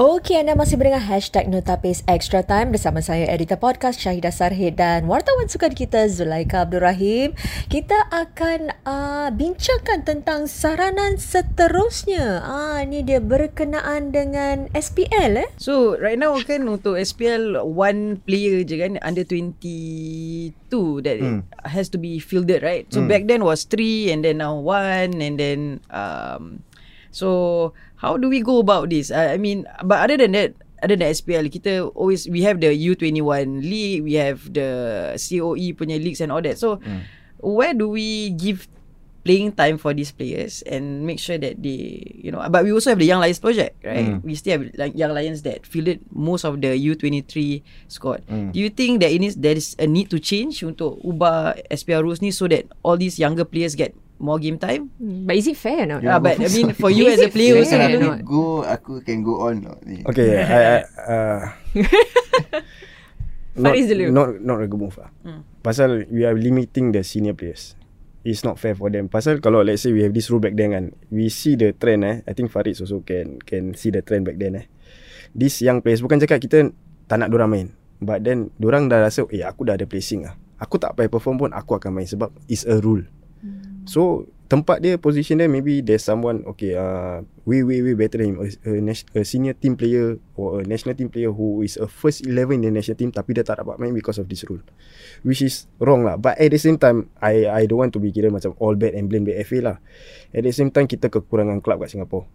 [0.00, 5.04] Okey, anda masih mendengar hashtag Notapis Extra Time bersama saya, editor podcast Syahidah Sarhid dan
[5.04, 7.36] wartawan sukan kita Zulaika Abdul Rahim.
[7.68, 12.40] Kita akan uh, bincangkan tentang saranan seterusnya.
[12.40, 15.52] Ah, ini dia berkenaan dengan SPL eh.
[15.60, 20.56] So, right now kan untuk SPL, one player je kan, under 22
[21.04, 21.44] that hmm.
[21.68, 22.88] has to be fielded, right?
[22.88, 23.12] So, hmm.
[23.12, 25.84] back then was three and then now one and then...
[25.92, 26.64] Um,
[27.10, 29.10] So how do we go about this?
[29.10, 32.72] I, I mean, but other than that, other than SPL, kita always we have the
[32.72, 36.58] U21 league, we have the COE punya leagues and all that.
[36.58, 37.04] So mm.
[37.42, 38.68] where do we give
[39.20, 42.90] playing time for these players and make sure that they, you know, but we also
[42.90, 44.16] have the Young Lions project, right?
[44.16, 44.24] Mm.
[44.24, 48.24] We still have like Young Lions that fielded most of the U23 squad.
[48.26, 48.52] Mm.
[48.52, 52.02] Do you think that it is there is a need to change untuk ubah SPL
[52.02, 54.92] rules ni so that all these younger players get more game time.
[55.00, 56.04] Hmm, but is it fair or not?
[56.04, 58.20] Yeah, but I mean, for you as a player, also, not?
[58.22, 59.64] go, aku can go on.
[60.12, 60.76] Okay, I, I,
[61.08, 61.40] uh,
[63.56, 63.74] not,
[64.12, 65.10] not, not a good move lah.
[65.24, 65.42] Hmm.
[65.64, 67.74] Pasal we are limiting the senior players.
[68.20, 69.08] It's not fair for them.
[69.08, 72.04] Pasal kalau let's say we have this rule back then kan, we see the trend
[72.04, 72.20] eh.
[72.28, 74.66] I think Farid also can can see the trend back then eh.
[75.32, 76.68] This young players bukan cakap kita
[77.08, 77.72] tak nak dorang main.
[78.00, 80.36] But then dorang dah rasa, eh aku dah ada placing lah.
[80.60, 83.04] Aku tak payah perform pun aku akan main sebab it's a rule.
[83.86, 88.34] So tempat dia position dia maybe there's someone okay uh way way way better than
[88.34, 88.38] him.
[88.42, 92.26] A, a, a senior team player or a national team player who is a first
[92.26, 94.60] 11 in the national team tapi dia tak dapat main because of this rule.
[95.22, 96.18] Which is wrong lah.
[96.18, 98.98] But at the same time I I don't want to be kira macam all bad
[98.98, 99.76] and blame the FA lah.
[100.34, 102.26] At the same time kita kekurangan club kat Singapore.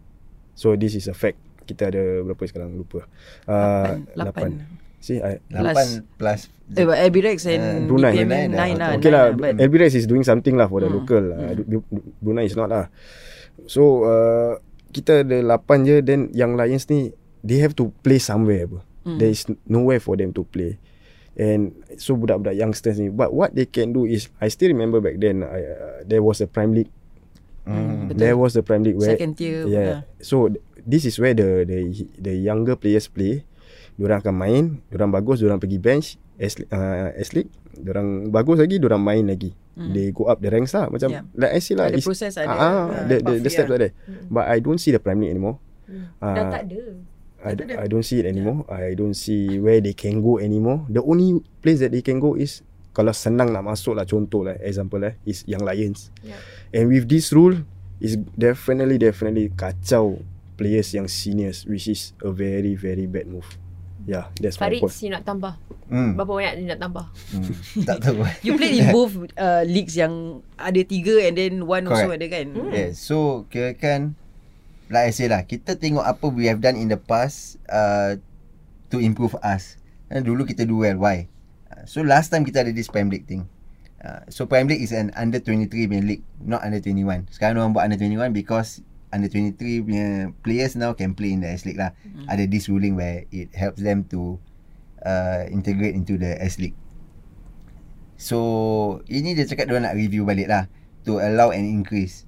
[0.56, 1.36] So this is a fact.
[1.68, 2.80] Kita ada berapa sekarang?
[2.80, 3.04] Lupa.
[3.44, 8.25] Uh, 8 8 See, I, plus, plus eh, Albirex and uh, Brunei.
[8.25, 8.89] Brunei 9 lah.
[8.98, 10.97] Okay lah, Albirex is doing something lah for the hmm.
[10.97, 11.22] local.
[11.22, 11.53] Lah.
[11.53, 11.86] Hmm.
[12.25, 12.89] Brunei is not lah.
[13.70, 14.58] So, uh,
[14.89, 17.14] kita ada 8 je, then yang Lions ni,
[17.45, 18.66] they have to play somewhere.
[19.06, 19.22] Hmm.
[19.22, 20.81] There is nowhere for them to play.
[21.38, 25.22] And so budak-budak youngsters ni, but what they can do is, I still remember back
[25.22, 26.90] then, I, uh, there was a prime league.
[27.66, 28.13] Mm.
[28.13, 29.66] There was the prime league where second tier.
[29.66, 29.81] Yeah.
[29.81, 30.00] yeah.
[30.22, 30.53] So
[30.85, 31.90] this is where the the
[32.22, 33.41] the younger players play
[33.95, 37.11] diorang akan main, diorang bagus, diorang pergi bench, S, uh,
[37.75, 39.56] diorang bagus lagi, diorang main lagi.
[39.75, 39.91] Mm.
[39.91, 40.88] They go up the ranks lah.
[40.88, 41.23] Macam, yeah.
[41.35, 41.91] like I say lah.
[41.91, 42.47] Ada proses ada.
[42.47, 43.79] Ah, uh, the, the, the steps yeah.
[43.79, 43.88] ada.
[44.07, 44.25] Mm.
[44.31, 45.59] But I don't see the Prime League anymore.
[45.88, 46.06] Mm.
[46.19, 46.81] Uh, Dah tak ada.
[47.45, 48.66] I, I don't see it anymore.
[48.66, 48.89] Yeah.
[48.89, 50.89] I don't see where they can go anymore.
[50.89, 54.56] The only place that they can go is kalau senang nak masuk lah contoh lah
[54.63, 56.09] example lah is Young Lions.
[56.25, 56.39] Yeah.
[56.73, 57.62] And with this rule
[58.01, 60.23] is definitely definitely kacau
[60.57, 63.45] players yang seniors which is a very very bad move.
[64.06, 64.94] Yeah, that's Farid, my point.
[64.94, 65.54] Farid, nak tambah.
[65.90, 66.14] Hmm.
[66.14, 67.06] Berapa banyak dia nak tambah?
[67.34, 67.52] Hmm.
[67.90, 68.22] tak tahu.
[68.46, 72.06] you play in both uh, leagues yang ada tiga and then one Correct.
[72.06, 72.46] also ada kan?
[72.54, 72.70] Hmm.
[72.70, 74.14] Yeah, so kira kan,
[74.94, 78.18] like I say lah, kita tengok apa we have done in the past uh,
[78.94, 79.82] to improve us.
[80.14, 81.26] And dulu kita do well, why?
[81.74, 83.50] Uh, so last time kita ada this Prime League thing.
[84.06, 87.26] Uh, so Prime League is an under 23 main league, not under 21.
[87.34, 90.08] Sekarang orang buat under 21 because under 23 punya
[90.44, 91.96] players now can play in the S League lah.
[92.03, 92.28] Mm.
[92.28, 94.36] Ada this ruling where it helps them to
[95.08, 96.76] uh, integrate into the S League.
[98.20, 100.68] So ini dia cakap dia nak review balik lah
[101.08, 102.28] to allow an increase.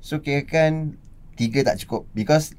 [0.00, 0.96] So kira kan
[1.36, 2.56] tiga tak cukup because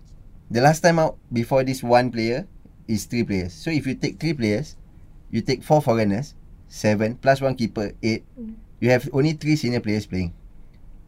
[0.53, 2.45] the last time out before this one player
[2.85, 3.53] is three players.
[3.53, 4.77] So if you take three players,
[5.33, 6.37] you take four foreigners,
[6.69, 8.25] seven plus one keeper, eight.
[8.37, 8.61] Mm.
[8.77, 10.37] You have only three senior players playing,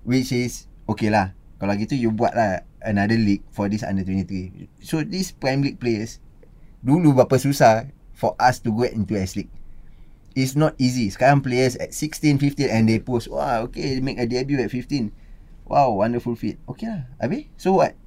[0.01, 1.36] which is okay lah.
[1.57, 4.69] Kalau gitu you buat lah another league for this under 23.
[4.81, 6.21] So this prime league players
[6.85, 9.51] dulu berapa susah for us to go into S League.
[10.37, 11.09] It's not easy.
[11.09, 15.09] Sekarang players at 16, 15 and they post, wow, okay, make a debut at 15.
[15.65, 16.61] Wow, wonderful fit.
[16.69, 17.09] Okay lah.
[17.17, 17.49] Habis?
[17.57, 17.97] So what?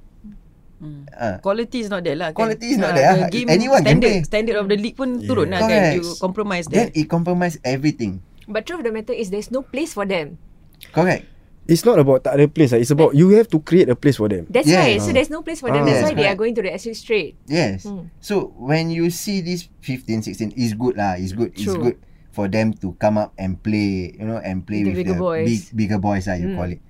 [0.81, 1.05] Hmm.
[1.13, 2.39] Uh, quality is not there lah kan?
[2.41, 3.29] Quality is not uh, there lah.
[3.29, 5.27] Game Anyone standard, standard of the league pun yeah.
[5.29, 5.99] turun lah kan?
[5.99, 6.73] You compromise that.
[6.73, 8.23] Then it compromise everything.
[8.49, 10.41] But truth of the matter is there's no place for them.
[10.89, 11.30] Correct.
[11.69, 12.81] It's not about tak ada place lah.
[12.81, 14.49] It's about you have to create a place for them.
[14.49, 14.81] That's yeah.
[14.81, 14.97] right.
[14.97, 15.85] So there's no place for them.
[15.85, 15.87] Ah.
[15.87, 17.37] That's why they are going to the SU straight.
[17.45, 17.85] Yes.
[17.85, 18.09] Hmm.
[18.17, 21.21] So when you see this 15, 16, is good lah.
[21.21, 21.53] It's good.
[21.53, 21.61] True.
[21.61, 21.97] It's good
[22.33, 25.21] for them to come up and play, you know, and play the with bigger the
[25.21, 25.47] boys.
[25.47, 26.35] big bigger boys lah.
[26.41, 26.57] You hmm.
[26.57, 26.81] call it.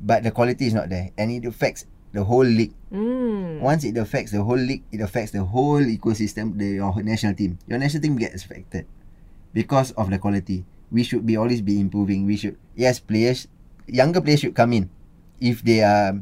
[0.00, 2.72] But the quality is not there, and it affects the whole league.
[2.92, 3.60] Mm.
[3.60, 6.56] Once it affects the whole league, it affects the whole ecosystem.
[6.56, 8.86] The your national team, your national team gets affected
[9.54, 10.64] because of the quality.
[10.92, 12.26] We should be always be improving.
[12.26, 13.48] We should yes, players
[13.86, 14.90] younger players should come in
[15.40, 16.16] if they are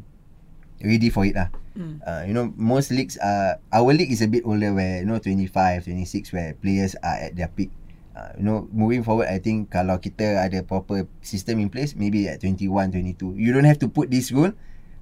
[0.82, 1.48] ready for it lah.
[1.72, 2.04] Mm.
[2.04, 5.16] Uh, you know, most leagues are our league is a bit older where you know
[5.16, 7.72] 25, 26 where players are at their peak.
[8.12, 12.28] Uh, you know, moving forward, I think kalau kita ada proper system in place, maybe
[12.28, 13.40] at 21, 22.
[13.40, 14.52] You don't have to put this rule.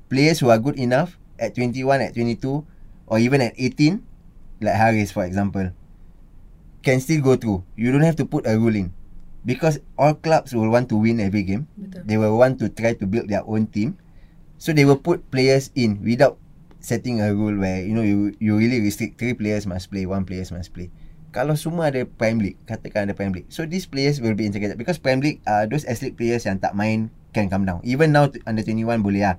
[0.06, 2.62] Players who are good enough at 21, at 22,
[3.10, 3.98] or even at 18,
[4.62, 5.74] like Haris for example,
[6.86, 7.66] can still go through.
[7.74, 8.94] You don't have to put a rule in.
[9.40, 11.64] Because all clubs will want to win every game.
[11.76, 12.02] Betul.
[12.04, 13.96] They will want to try to build their own team.
[14.60, 16.36] So they will put players in without
[16.80, 20.28] setting a rule where you know you you really restrict three players must play, one
[20.28, 20.92] players must play.
[21.30, 23.48] Kalau semua ada Prime League, katakan ada Prime League.
[23.48, 26.74] So these players will be integrated because Prime League uh, those S-League players yang tak
[26.74, 27.78] main can come down.
[27.86, 29.36] Even now under 21 boleh lah.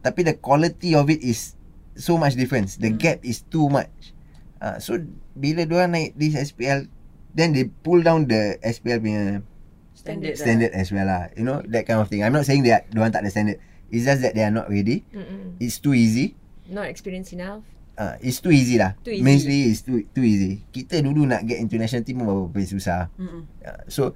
[0.00, 1.54] Tapi the quality of it is
[1.94, 2.80] so much difference.
[2.80, 4.16] The gap is too much.
[4.58, 4.96] Uh, so
[5.36, 6.88] bila diorang naik this SPL
[7.34, 9.42] then they pull down the SPL punya
[9.94, 11.32] Standard, standard as well lah.
[11.32, 12.20] You know that kind of thing.
[12.20, 13.58] I'm not saying that diorang tak ada standard.
[13.88, 15.06] It's just that they are not ready.
[15.14, 15.56] Mm-mm.
[15.62, 16.36] It's too easy.
[16.68, 17.64] Not experienced enough.
[17.96, 18.98] Uh, it's too easy lah.
[19.00, 19.24] Too easy.
[19.24, 20.66] Mainly it's too too easy.
[20.74, 23.08] Kita dulu nak get into national team pun berapa susah.
[23.16, 24.12] Uh, so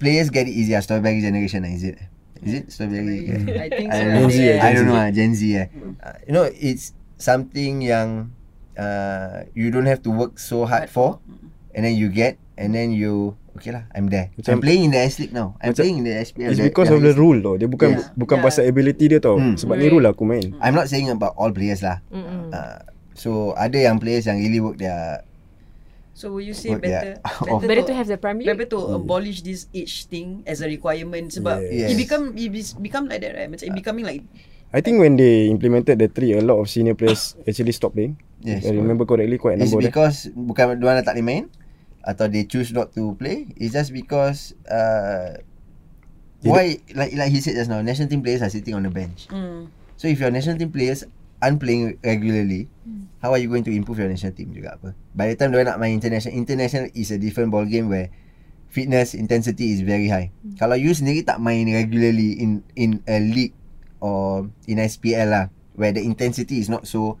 [0.00, 0.80] players get it easier.
[0.82, 2.00] Strawberry generation lah, is it?
[2.42, 3.24] Is it strawberry?
[3.30, 3.60] Strawberry.
[3.60, 4.04] I think I so.
[4.04, 4.28] don't know.
[4.28, 5.66] Gen Z, eh, I don't know lah, Gen Z eh.
[6.02, 8.32] Uh, you know, it's something yang
[8.76, 11.20] uh, you don't have to work so hard for,
[11.76, 14.32] and then you get, and then you okay lah, I'm there.
[14.32, 15.56] I'm Macam- playing in the S League now.
[15.60, 16.50] I'm Macam- playing in the SPL.
[16.50, 17.56] It's because of the rule tau.
[17.56, 18.12] Dia bukan Yeah.
[18.12, 18.44] bukan Yeah.
[18.44, 19.36] pasal ability dia tau.
[19.36, 19.56] Hmm.
[19.56, 19.92] Sebab ni Right.
[19.92, 20.56] rule lah aku main.
[20.58, 22.00] I'm not saying about all players lah.
[22.08, 22.48] Mm-mm.
[22.50, 22.80] Uh,
[23.12, 25.20] so ada yang players yang really work their
[26.12, 27.60] So will you say Work, better, Oh.
[27.68, 28.48] Better to have the Prime League.
[28.48, 31.92] better to abolish this age thing as a requirement sebab Yes.
[31.92, 34.24] it become it be- become like that right macam it becoming like
[34.72, 38.16] I think when they implemented the three, a lot of senior players actually stopped playing.
[38.40, 38.64] yes.
[38.64, 39.92] I remember correctly quite a It's number them.
[39.92, 41.44] because bukan diorang tak boleh main
[42.06, 43.50] atau they choose not to play.
[43.58, 45.42] It's just because uh,
[46.40, 46.64] They why
[46.94, 49.26] like like he said just now, national team players are sitting on the bench.
[49.26, 49.66] mm,
[49.96, 51.02] So if your national team players
[51.42, 52.68] aren't playing regularly,
[53.24, 54.92] how are you going to improve your national team juga apa?
[55.16, 58.12] By the time diorang nak main international, international is a different ball game where
[58.68, 60.28] fitness intensity is very high.
[60.60, 63.56] Kalau you sendiri tak main regularly in in a league
[64.04, 65.44] or in SPL lah,
[65.74, 67.16] where the intensity is not so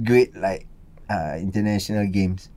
[0.00, 0.64] great like
[1.12, 2.48] uh, international games,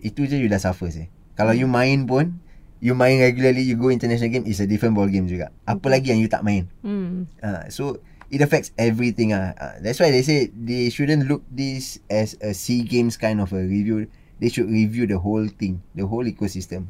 [0.00, 1.06] itu je you dah suffer sih.
[1.34, 2.36] Kalau you main pun,
[2.78, 5.48] you main regularly, you go international game is a different ball game juga.
[5.64, 6.68] Apa lagi yang you tak main?
[6.80, 7.28] Mm.
[7.40, 7.96] Uh, so
[8.28, 9.56] it affects everything ah.
[9.56, 13.50] Uh, that's why they say they shouldn't look this as a SEA Games kind of
[13.50, 14.04] a review.
[14.36, 16.88] They should review the whole thing, the whole ecosystem.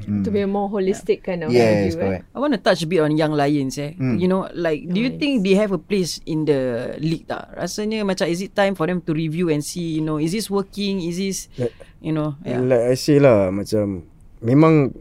[0.00, 0.22] Mm.
[0.24, 1.98] To be a more holistic kind of yes, review.
[1.98, 2.00] eh.
[2.00, 2.24] correct.
[2.32, 3.98] I want to touch a bit on young lions eh.
[3.98, 4.16] Mm.
[4.22, 5.18] You know like do you Nice.
[5.18, 7.52] think they have a place in the league tak?
[7.58, 10.46] Rasanya macam is it time for them to review and see you know is this
[10.46, 11.02] working?
[11.02, 12.60] Is this Like- you know yeah.
[12.60, 14.08] Like I say lah Macam
[14.40, 14.96] Memang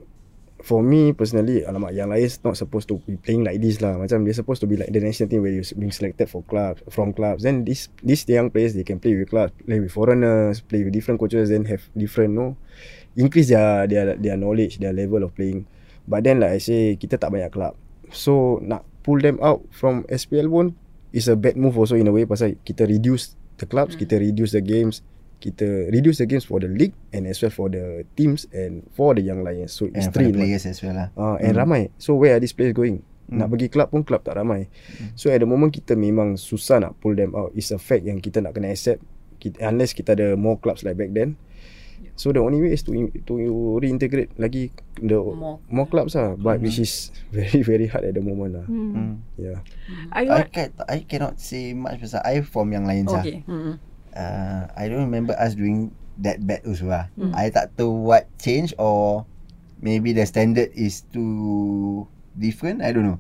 [0.60, 3.96] For me personally Alamak yang lain not supposed to be playing like this lah.
[3.96, 6.84] Macam they're supposed to be like The national team where you're being selected for clubs
[6.92, 7.48] From clubs.
[7.48, 10.92] Then this These young players They can play with clubs Play with foreigners Play with
[10.92, 12.60] different coaches Then have different no
[13.16, 15.64] Increase their Their their knowledge Their level of playing.
[16.04, 17.80] But then like I say Kita tak banyak club.
[18.12, 20.76] So Nak pull them out From SPL pun
[21.16, 24.52] Is a bad move also in a way Pasal kita reduce The clubs Kita reduce
[24.52, 25.00] the games
[25.40, 29.16] kita reduce the games for the league and as well for the teams and for
[29.16, 29.72] the young lions.
[29.72, 31.08] So it's And three players as well lah.
[31.16, 31.90] Ah, and ramai.
[31.96, 33.02] So where are these players going?
[33.30, 33.52] Nak Hmm.
[33.56, 34.68] pergi club pun club tak ramai.
[35.16, 37.54] So at the moment kita memang susah nak pull them out.
[37.56, 39.00] It's a fact yang kita nak kena accept.
[39.40, 41.40] Kita, unless kita ada more clubs like back then.
[42.20, 42.92] So the only way is to
[43.28, 43.34] to
[43.80, 45.64] reintegrate lagi the More.
[45.72, 46.36] more, clubs lah.
[46.36, 48.66] But which is very very hard at the moment lah.
[48.68, 48.92] Mm.
[48.92, 49.14] Mm.
[49.40, 49.60] Yeah.
[50.20, 53.24] You I can I cannot say much pasal I from Young Lions lah.
[53.24, 53.48] Okay.
[53.48, 53.80] Mm-mm.
[54.16, 57.08] Uh, I don't remember us doing that bad also lah.
[57.32, 59.24] I tak tahu what change or
[59.80, 62.04] maybe the standard is too
[62.36, 62.82] different.
[62.84, 63.20] I don't know.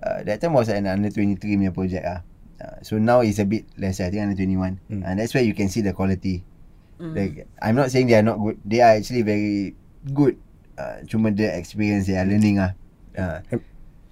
[0.00, 2.20] Uh, that time was an under 23 punya project ah.
[2.60, 4.00] Uh, so now it's a bit less.
[4.00, 5.00] I think under 21, Mm.
[5.04, 6.44] and that's where you can see the quality.
[7.00, 7.12] Mm.
[7.16, 8.60] Like I'm not saying they are not good.
[8.64, 9.72] They are actually very
[10.12, 10.36] good.
[10.76, 12.72] Uh, cuma the experience they are learning ah.
[13.16, 13.40] Uh,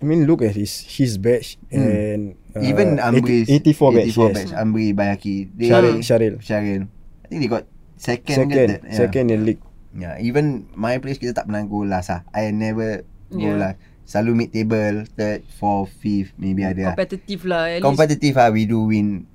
[0.00, 1.80] I mean look at his his batch Hmm.
[1.80, 2.22] and
[2.56, 4.12] uh, even Ambri 84 batch.
[4.14, 4.34] 84 yes.
[4.36, 4.52] batch.
[4.54, 5.36] Ambri Bayaki.
[5.52, 6.34] They, Syaril, Syaril.
[6.40, 6.82] Syaril.
[6.88, 7.64] I think they got
[7.98, 8.36] second.
[8.36, 8.70] Second, ke third?
[8.84, 8.96] Yeah.
[8.96, 9.62] second in league.
[9.98, 12.20] Yeah, even my place kita tak pernah go last ah.
[12.30, 13.02] I never
[13.32, 13.58] go Yeah.
[13.58, 13.76] last.
[14.08, 16.94] Selalu mid table, third, fourth, fifth, maybe ada lah.
[16.96, 17.84] Competitive lah at least.
[17.84, 19.28] Competitive ah, we do win.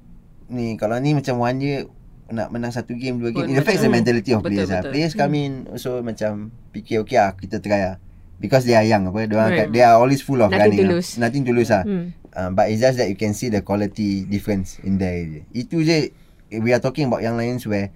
[0.50, 1.86] Ni kalau ni macam one year
[2.34, 3.54] nak menang satu game, dua game.
[3.54, 4.82] It affects the mentality of betul, players lah.
[4.82, 4.94] betul.
[4.98, 7.96] Players come in also macam fikir okay ah, kita try ah.
[8.42, 9.70] Because they are young apa, they, Right.
[9.72, 10.80] they are always full of Nothing running.
[10.82, 10.94] to ah.
[10.98, 11.10] lose.
[11.22, 11.86] Nothing to lose ah.
[11.86, 12.23] Mm.
[12.34, 15.42] Uh, but it's just that you can see the quality difference in there je.
[15.54, 16.10] Itu je
[16.50, 17.94] we are talking about young lions where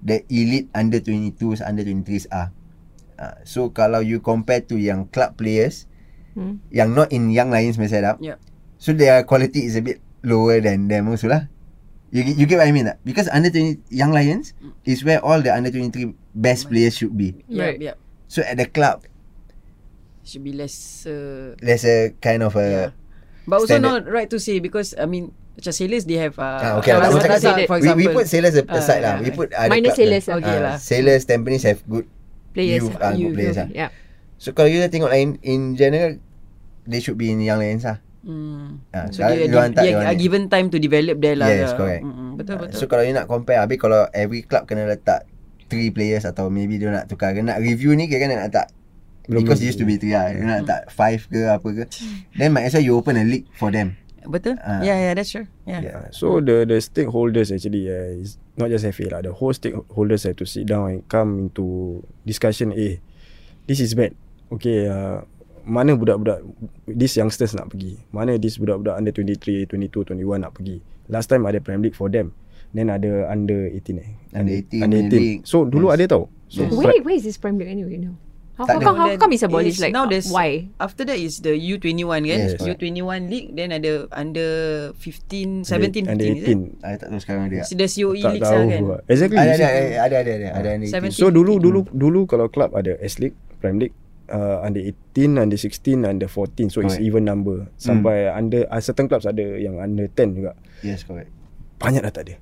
[0.00, 2.54] the elite under 22s, under 23s are.
[3.18, 5.84] Uh, so kalau you compare to yang club players
[6.30, 6.62] Mm.
[6.70, 8.38] yang not in young lions punya setup, Yeah.
[8.78, 11.50] so their quality is a bit lower than them also lah.
[12.14, 13.02] You, you get what I mean tak?
[13.02, 14.54] Because under 20 young lions
[14.86, 17.34] is where all the under 23 best players should be.
[17.50, 17.82] Yeah, Right.
[17.82, 17.96] yeah.
[18.30, 19.10] So at the club,
[20.22, 22.90] Should be less uh, there's a kind of a yeah.
[23.50, 24.06] But also standard.
[24.06, 27.04] not right to say because I mean Macam sailors they have uh, Ah, okay lah,
[27.04, 28.14] uh, macam Rata, kat- for we, we example.
[28.14, 29.12] put sailors aside Ah, lah.
[29.12, 29.16] yeah.
[29.20, 30.36] We put Minus club sailors, lah.
[30.38, 30.74] okay Ah, lah.
[30.78, 32.06] Sailors, Tampines have good
[32.50, 32.80] Players.
[32.80, 33.68] youth, ah, good players lah.
[33.68, 33.90] Yeah.
[34.36, 36.16] So kalau kita tengok lain in general
[36.82, 38.00] they should be in yang lain lah.
[38.20, 38.80] Hmm.
[38.88, 41.46] Ah, So dia, dia dia, dia given time to develop there lah.
[41.46, 42.02] Yes, correct.
[42.02, 42.76] Mm-mm, betul Ah, betul.
[42.76, 45.28] So kalau you nak compare habis kalau every club kena letak
[45.66, 48.66] three players atau maybe dia nak tukar nak review ni kira nak letak
[49.30, 50.34] Belum because it used to be three lah.
[50.34, 51.84] Dia nak letak five ke apa ke.
[52.34, 53.94] Then might as well you open a league for them.
[54.20, 54.58] betul?
[54.60, 54.84] Ah.
[54.84, 55.48] yeah, yeah, that's true.
[55.64, 55.80] Yeah.
[55.80, 56.00] Yeah.
[56.12, 59.24] So the the stakeholders actually uh, is not just FA lah.
[59.24, 62.74] The whole stakeholders have to sit down and come into discussion.
[62.76, 63.00] Eh,
[63.64, 64.12] this is bad.
[64.52, 65.24] Okay, uh,
[65.64, 66.42] mana budak-budak
[66.84, 67.96] these youngsters nak pergi?
[68.12, 70.82] Mana these budak-budak under 23, 22, 21 nak pergi?
[71.08, 72.34] Last time ada Premier League for them.
[72.70, 74.10] Then ada under 18 eh.
[74.30, 75.10] Under 18 Under 18.
[75.10, 75.40] league.
[75.42, 75.94] So dulu Yes.
[75.96, 76.22] ada tau.
[76.46, 76.70] So Yes.
[76.76, 78.14] Where, where is this Prime League anyway now?
[78.60, 79.80] How, Tak how, how Then come it's abolished?
[79.80, 80.68] is- Like, now there's- why?
[80.76, 82.38] After that is the U21 kan?
[82.44, 82.76] Yes, correct.
[82.76, 84.50] U21 league then ada under
[85.00, 86.44] 15, 17, 15 under is it?
[86.44, 86.84] 18.
[86.84, 87.64] I tak tahu sekarang dia.
[87.64, 88.52] So the COE Tak league tahu.
[88.52, 88.80] lah kan?
[89.08, 89.38] Exactly.
[89.40, 91.08] Ada ada ada ada ada ada ada.
[91.08, 93.32] So dulu dulu dulu kalau club ada S League,
[93.64, 93.96] Prime League,
[94.28, 96.68] uh, under 18, under 16, under 14.
[96.68, 97.00] So it's Correct.
[97.00, 97.64] even number.
[97.80, 100.52] Sampai under uh, certain clubs ada yang under 10 juga.
[100.84, 101.32] Yes correct.
[101.80, 102.36] Banyak dah tak ada.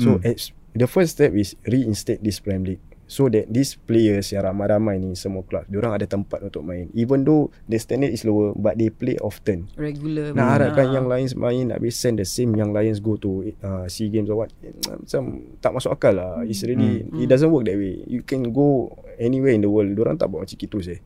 [0.00, 2.80] So it's, the first step is reinstate this Prime League.
[3.04, 6.88] So that these players yang ramai-ramai ni semua club, diorang ada tempat untuk main.
[6.96, 9.68] Even though the standard is lower, but they play often.
[9.76, 10.32] Regular.
[10.32, 10.92] Nak harapkan Ah.
[10.92, 13.30] yang Lions main Habis send the same Yang Lions go to
[13.60, 14.50] uh, SEA Games or what
[14.88, 15.22] Macam
[15.58, 17.20] Tak masuk akal lah It's really Hmm.
[17.20, 20.44] It doesn't work that way You can go Anywhere in the world Diorang tak buat
[20.44, 20.98] macam itu sih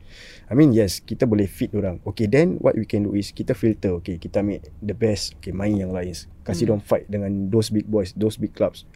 [0.47, 3.51] I mean yes Kita boleh fit orang Okay then What we can do is Kita
[3.51, 3.97] filter.
[3.99, 6.79] Okay kita make the best Okay main yang Lions Kasih Hmm.
[6.79, 6.87] hmm.
[6.87, 8.87] fight Dengan those big boys Those big clubs.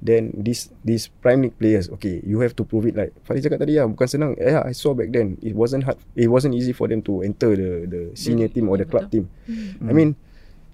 [0.00, 2.96] Then this These prime league players Okay you have to prove it.
[2.96, 4.32] Like Farid cakap tadi lah Bukan senang.
[4.36, 7.52] Yeah I saw back then It wasn't hard It wasn't easy for them to Enter
[7.56, 9.28] the the senior Yeah, team Or yeah, the club betul.
[9.28, 9.84] team.
[9.84, 10.16] I mean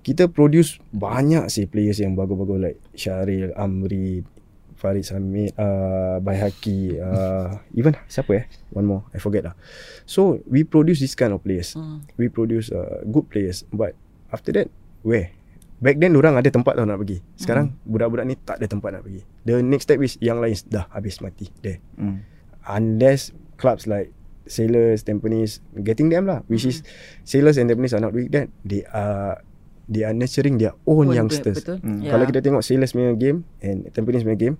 [0.06, 4.22] kita produce banyak sih players yang bagus-bagus like Syaril, Amri,
[4.86, 8.44] Farid Samit, uh, Bayhaki, uh, even siapa eh?
[8.70, 9.58] One more, I forget lah.
[10.06, 11.74] So we produce this kind of players.
[11.74, 12.06] Hmm.
[12.14, 13.66] We produce uh, good players.
[13.74, 13.98] But
[14.30, 14.70] after that,
[15.02, 15.34] where?
[15.82, 17.18] Back then orang ada tempat tau nak pergi.
[17.34, 19.26] Sekarang budak-budak ni tak ada tempat nak pergi.
[19.42, 21.50] The next step is yang lain dah habis mati.
[21.66, 21.82] There.
[21.98, 22.22] Hmm.
[22.62, 24.14] Unless clubs like
[24.46, 26.46] Sailors, Tampines getting them lah.
[26.46, 26.86] Which is
[27.26, 28.46] Sailors and Tampines are not doing that.
[28.62, 29.42] They are
[29.86, 31.56] they are nurturing their own Betul, youngsters.
[31.62, 31.78] Betul.
[31.80, 32.02] Hmm.
[32.02, 32.12] Yeah.
[32.12, 34.56] Kalau kita tengok Sailors punya game and Tampines punya game,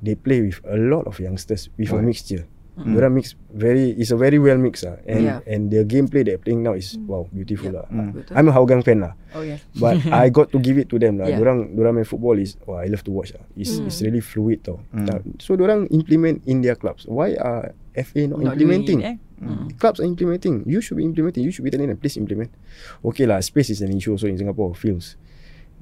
[0.00, 2.04] they play with a lot of youngsters with a Right.
[2.04, 2.44] mixture.
[2.74, 2.90] Mm.
[2.90, 2.90] Mm.
[2.90, 4.98] Diorang mix very is a very well mix ah.
[5.06, 5.38] And Yeah.
[5.46, 7.86] and the gameplay they're playing now is wow beautiful Yeah.
[7.86, 7.86] lah.
[7.86, 8.10] Mm.
[8.18, 8.32] Betul.
[8.34, 9.14] I'm a Hougang fan lah.
[9.30, 9.62] Oh yeah.
[9.78, 11.30] But I got to give it to them lah.
[11.30, 11.38] Yeah.
[11.38, 13.46] Diorang diorang main football is wow I love to watch lah.
[13.54, 13.86] It's Mm.
[13.86, 14.82] it's really fluid tau.
[14.90, 15.38] Mm.
[15.38, 17.06] So diorang implement in their clubs.
[17.06, 18.98] Why are FA not, Not doing implementing?
[19.06, 19.16] it, eh?
[19.38, 19.74] Mm.
[19.76, 20.62] Clubs are implementing.
[20.64, 21.42] You should be implementing.
[21.42, 22.54] You should be telling them, please implement.
[23.02, 24.72] Okay lah, space is an issue also in Singapore.
[24.74, 25.18] Fields.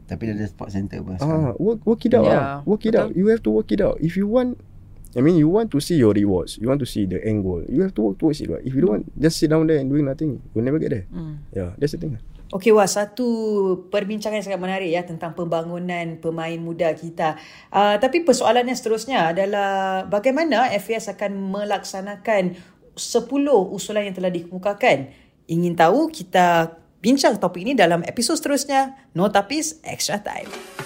[0.09, 1.53] Tapi dia ada sport center pun sekarang.
[1.53, 2.27] Ah, work work it out.
[2.27, 3.03] Yeah, Yeah, work it betul.
[3.07, 3.11] out.
[3.15, 3.97] You have to work it out.
[4.03, 4.59] If you want,
[5.15, 6.57] I mean, you want to see your rewards.
[6.57, 7.63] You want to see the end goal.
[7.69, 8.49] You have to work towards it.
[8.49, 8.65] Right?
[8.65, 11.07] If you don't want, just sit down there and doing nothing, you'll never get there.
[11.13, 11.35] Mm.
[11.53, 12.17] Yeah, that's the thing.
[12.53, 13.25] Okey wah satu
[13.89, 17.41] perbincangan yang sangat menarik ya tentang pembangunan pemain muda kita.
[17.73, 22.53] Uh, tapi persoalan yang seterusnya adalah bagaimana FAS akan melaksanakan
[22.95, 23.29] 10
[23.73, 25.13] usulan yang telah dikemukakan.
[25.49, 30.82] Ingin tahu kita bincang topik ini dalam episod seterusnya No Tapis Extra Time.